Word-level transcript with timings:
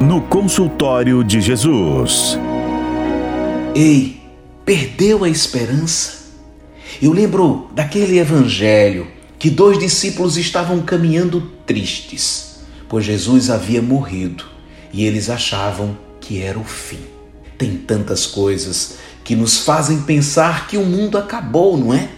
no 0.00 0.22
consultório 0.22 1.24
de 1.24 1.40
Jesus. 1.40 2.38
Ei, 3.74 4.20
perdeu 4.64 5.24
a 5.24 5.28
esperança? 5.28 6.18
Eu 7.02 7.12
lembro 7.12 7.68
daquele 7.74 8.18
evangelho 8.18 9.08
que 9.38 9.50
dois 9.50 9.78
discípulos 9.78 10.36
estavam 10.36 10.82
caminhando 10.82 11.40
tristes, 11.66 12.60
pois 12.88 13.04
Jesus 13.04 13.50
havia 13.50 13.82
morrido 13.82 14.44
e 14.92 15.04
eles 15.04 15.28
achavam 15.28 15.98
que 16.20 16.40
era 16.40 16.58
o 16.58 16.64
fim. 16.64 17.00
Tem 17.56 17.76
tantas 17.76 18.24
coisas 18.24 18.98
que 19.24 19.34
nos 19.34 19.58
fazem 19.58 20.02
pensar 20.02 20.68
que 20.68 20.76
o 20.76 20.84
mundo 20.84 21.18
acabou, 21.18 21.76
não 21.76 21.92
é? 21.92 22.08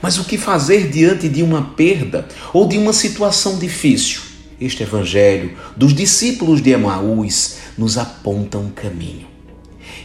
Mas 0.00 0.18
o 0.18 0.24
que 0.24 0.38
fazer 0.38 0.88
diante 0.88 1.28
de 1.28 1.42
uma 1.42 1.62
perda 1.62 2.28
ou 2.52 2.68
de 2.68 2.78
uma 2.78 2.92
situação 2.92 3.58
difícil? 3.58 4.27
Este 4.60 4.82
evangelho 4.82 5.56
dos 5.76 5.94
discípulos 5.94 6.60
de 6.60 6.70
Emaús 6.70 7.58
nos 7.76 7.96
aponta 7.96 8.58
um 8.58 8.70
caminho. 8.70 9.26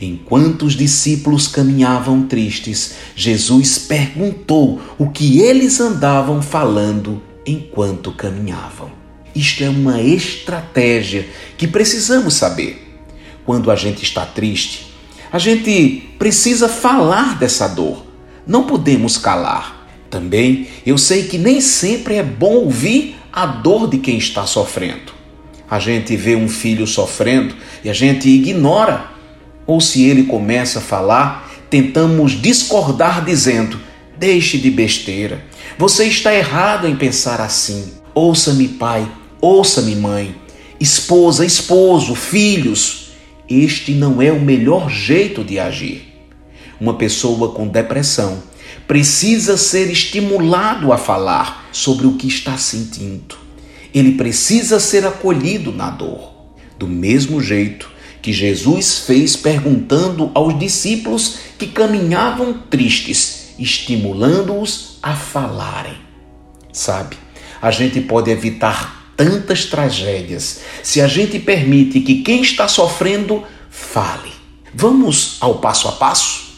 Enquanto 0.00 0.62
os 0.64 0.74
discípulos 0.74 1.46
caminhavam 1.46 2.26
tristes, 2.26 2.94
Jesus 3.14 3.78
perguntou 3.78 4.80
o 4.98 5.10
que 5.10 5.40
eles 5.40 5.78
andavam 5.80 6.42
falando 6.42 7.22
enquanto 7.46 8.12
caminhavam. 8.12 8.90
Isto 9.34 9.62
é 9.62 9.68
uma 9.68 10.02
estratégia 10.02 11.28
que 11.56 11.68
precisamos 11.68 12.34
saber. 12.34 13.00
Quando 13.44 13.70
a 13.70 13.76
gente 13.76 14.02
está 14.02 14.26
triste, 14.26 14.92
a 15.30 15.38
gente 15.38 16.10
precisa 16.18 16.68
falar 16.68 17.38
dessa 17.38 17.68
dor. 17.68 18.04
Não 18.46 18.64
podemos 18.64 19.16
calar. 19.16 19.88
Também 20.10 20.66
eu 20.84 20.98
sei 20.98 21.28
que 21.28 21.38
nem 21.38 21.60
sempre 21.60 22.16
é 22.16 22.22
bom 22.22 22.54
ouvir 22.54 23.19
a 23.32 23.46
dor 23.46 23.88
de 23.88 23.98
quem 23.98 24.18
está 24.18 24.46
sofrendo. 24.46 25.12
A 25.70 25.78
gente 25.78 26.16
vê 26.16 26.34
um 26.34 26.48
filho 26.48 26.86
sofrendo 26.86 27.54
e 27.84 27.90
a 27.90 27.92
gente 27.92 28.28
ignora. 28.28 29.04
Ou 29.66 29.80
se 29.80 30.04
ele 30.04 30.24
começa 30.24 30.80
a 30.80 30.82
falar, 30.82 31.50
tentamos 31.68 32.32
discordar 32.32 33.24
dizendo: 33.24 33.78
Deixe 34.18 34.58
de 34.58 34.70
besteira. 34.70 35.44
Você 35.78 36.04
está 36.04 36.34
errado 36.34 36.86
em 36.86 36.96
pensar 36.96 37.40
assim. 37.40 37.92
Ouça-me, 38.14 38.68
pai. 38.68 39.08
Ouça-me, 39.40 39.94
mãe. 39.94 40.34
Esposa, 40.80 41.44
esposo, 41.44 42.14
filhos 42.14 43.00
este 43.50 43.90
não 43.90 44.22
é 44.22 44.30
o 44.30 44.40
melhor 44.40 44.88
jeito 44.88 45.42
de 45.42 45.58
agir. 45.58 46.06
Uma 46.80 46.94
pessoa 46.94 47.52
com 47.52 47.66
depressão 47.66 48.40
precisa 48.86 49.56
ser 49.56 49.90
estimulado 49.90 50.92
a 50.92 50.98
falar 50.98 51.68
sobre 51.72 52.06
o 52.06 52.14
que 52.14 52.26
está 52.26 52.56
sentindo. 52.56 53.36
Ele 53.94 54.12
precisa 54.12 54.78
ser 54.78 55.06
acolhido 55.06 55.72
na 55.72 55.90
dor. 55.90 56.32
Do 56.78 56.86
mesmo 56.86 57.40
jeito 57.40 57.90
que 58.22 58.32
Jesus 58.32 58.98
fez 58.98 59.36
perguntando 59.36 60.30
aos 60.34 60.58
discípulos 60.58 61.38
que 61.58 61.66
caminhavam 61.66 62.52
tristes, 62.70 63.54
estimulando-os 63.58 64.98
a 65.02 65.14
falarem. 65.14 65.96
Sabe, 66.72 67.16
a 67.60 67.70
gente 67.70 68.00
pode 68.00 68.30
evitar 68.30 69.12
tantas 69.16 69.66
tragédias 69.66 70.60
se 70.82 71.00
a 71.00 71.06
gente 71.06 71.38
permite 71.38 72.00
que 72.00 72.22
quem 72.22 72.42
está 72.42 72.68
sofrendo 72.68 73.42
fale. 73.68 74.32
Vamos 74.74 75.36
ao 75.40 75.58
passo 75.58 75.88
a 75.88 75.92
passo? 75.92 76.50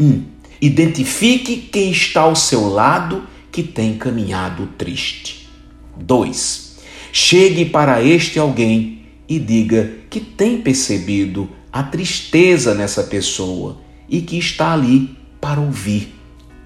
1. 0.00 0.04
Um, 0.04 0.33
identifique 0.60 1.56
quem 1.56 1.90
está 1.90 2.22
ao 2.22 2.36
seu 2.36 2.68
lado 2.68 3.24
que 3.50 3.62
tem 3.62 3.96
caminhado 3.96 4.68
triste. 4.78 5.48
2. 5.96 6.78
Chegue 7.12 7.64
para 7.66 8.02
este 8.02 8.38
alguém 8.38 9.06
e 9.28 9.38
diga 9.38 9.98
que 10.10 10.20
tem 10.20 10.60
percebido 10.60 11.48
a 11.72 11.82
tristeza 11.82 12.74
nessa 12.74 13.04
pessoa 13.04 13.78
e 14.08 14.20
que 14.20 14.38
está 14.38 14.72
ali 14.72 15.16
para 15.40 15.60
ouvir, 15.60 16.14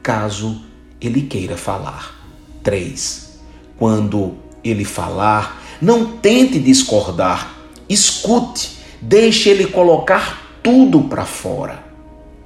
caso 0.02 0.62
ele 1.00 1.22
queira 1.22 1.56
falar. 1.56 2.14
3. 2.62 3.40
Quando 3.78 4.36
ele 4.64 4.84
falar, 4.84 5.62
não 5.80 6.16
tente 6.18 6.58
discordar, 6.58 7.54
escute, 7.88 8.78
deixe 9.00 9.48
ele 9.48 9.66
colocar 9.66 10.58
tudo 10.62 11.02
para 11.02 11.24
fora. 11.24 11.84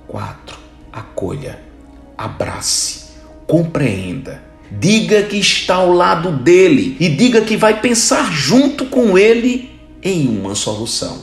4. 0.09 0.62
Acolha, 0.93 1.59
abrace, 2.17 3.05
compreenda. 3.47 4.43
Diga 4.71 5.23
que 5.25 5.37
está 5.37 5.77
ao 5.77 5.93
lado 5.93 6.33
dele 6.33 6.97
e 6.99 7.09
diga 7.09 7.43
que 7.43 7.57
vai 7.57 7.81
pensar 7.81 8.33
junto 8.33 8.87
com 8.87 9.19
ele 9.19 9.71
em 10.03 10.29
uma 10.29 10.55
solução. 10.55 11.23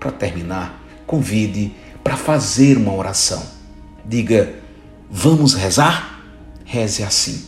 Para 0.00 0.10
terminar, 0.10 0.82
convide 1.06 1.72
para 2.02 2.16
fazer 2.16 2.76
uma 2.76 2.94
oração. 2.94 3.42
Diga: 4.04 4.54
Vamos 5.10 5.54
rezar? 5.54 6.22
Reze 6.64 7.02
assim: 7.02 7.44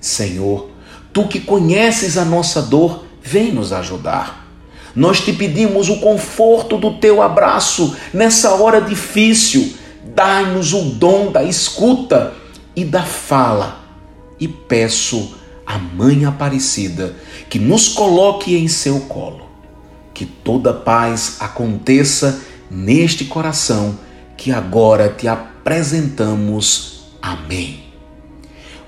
Senhor, 0.00 0.74
Tu 1.14 1.28
que 1.28 1.38
conheces 1.38 2.18
a 2.18 2.24
nossa 2.24 2.60
dor, 2.60 3.06
vem 3.22 3.52
nos 3.52 3.72
ajudar. 3.72 4.44
Nós 4.96 5.20
te 5.20 5.32
pedimos 5.32 5.88
o 5.88 6.00
conforto 6.00 6.76
do 6.76 6.98
teu 6.98 7.22
abraço 7.22 7.96
nessa 8.12 8.52
hora 8.54 8.80
difícil. 8.80 9.74
Dai-nos 10.14 10.72
o 10.72 10.82
dom 10.82 11.32
da 11.32 11.42
escuta 11.42 12.32
e 12.76 12.84
da 12.84 13.02
fala. 13.02 13.80
E 14.38 14.46
peço 14.46 15.34
à 15.66 15.78
Mãe 15.78 16.24
Aparecida 16.24 17.16
que 17.48 17.58
nos 17.58 17.88
coloque 17.88 18.56
em 18.56 18.68
seu 18.68 19.00
colo. 19.00 19.44
Que 20.12 20.24
toda 20.24 20.72
paz 20.72 21.38
aconteça 21.40 22.40
neste 22.70 23.24
coração 23.24 23.98
que 24.36 24.52
agora 24.52 25.08
te 25.08 25.26
apresentamos. 25.26 27.06
Amém. 27.20 27.84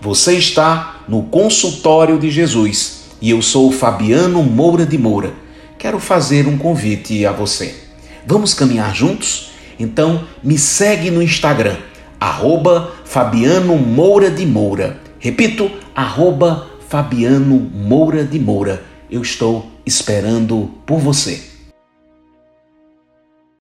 Você 0.01 0.35
está 0.35 1.05
no 1.09 1.25
consultório 1.25 2.19
de 2.19 2.31
Jesus 2.31 3.07
e 3.21 3.31
eu 3.31 3.43
sou 3.43 3.73
Fabiano 3.73 4.43
Moura 4.43 4.87
de 4.87 4.97
Moura. 4.97 5.35
Quero 5.79 5.99
fazer 5.99 6.47
um 6.47 6.57
convite 6.57 7.27
a 7.27 7.33
você. 7.33 7.75
Vamos 8.27 8.55
caminhar 8.55 8.95
juntos? 8.95 9.56
Então 9.79 10.25
me 10.43 10.59
segue 10.59 11.11
no 11.11 11.23
Instagram, 11.23 11.77
arroba 12.21 12.93
Fabiano 13.05 13.77
Moura 13.77 14.31
de 14.31 14.47
Moura. 14.47 14.99
Repito, 15.19 15.71
arroba 15.95 16.67
Fabiano 16.89 17.59
Moura 17.59 18.25
de 18.25 18.39
Moura. 18.39 18.83
Eu 19.11 19.23
estou 19.23 19.71
esperando 19.85 20.71
por 20.85 20.99
você. 20.99 21.56